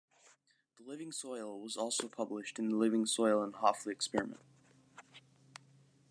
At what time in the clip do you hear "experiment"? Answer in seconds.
3.91-4.39